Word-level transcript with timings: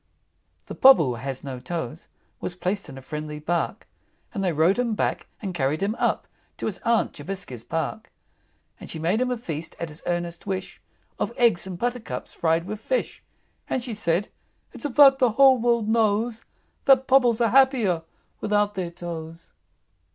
VI. 0.01 0.63
The 0.65 0.75
Pobble 0.81 1.05
who 1.09 1.13
has 1.17 1.43
no 1.43 1.59
toes 1.59 2.07
Was 2.39 2.55
placed 2.55 2.89
in 2.89 2.97
a 2.97 3.03
friendly 3.03 3.37
Bark, 3.37 3.85
And 4.33 4.43
they 4.43 4.51
rowed 4.51 4.79
him 4.79 4.95
back, 4.95 5.27
and 5.43 5.53
carried 5.53 5.83
him 5.83 5.93
up 5.99 6.27
To 6.57 6.65
his 6.65 6.79
Aunt 6.79 7.13
Jobiska's 7.13 7.63
Park. 7.63 8.11
And 8.79 8.89
she 8.89 8.97
made 8.97 9.21
him 9.21 9.29
a 9.29 9.37
feast, 9.37 9.75
at 9.79 9.89
his 9.89 10.01
earnest 10.07 10.47
wish, 10.47 10.81
Of 11.19 11.31
eggs 11.37 11.67
and 11.67 11.77
buttercups 11.77 12.33
fried 12.33 12.65
with 12.65 12.81
fish; 12.81 13.21
And 13.69 13.83
she 13.83 13.93
said, 13.93 14.29
"It's 14.73 14.85
a 14.85 14.91
fact 14.91 15.19
the 15.19 15.33
whole 15.33 15.59
world 15.59 15.87
knows, 15.87 16.41
That 16.85 17.05
Pobbles 17.07 17.39
are 17.39 17.49
happier 17.49 18.01
without 18.39 18.73
their 18.73 18.89
toes." 18.89 19.51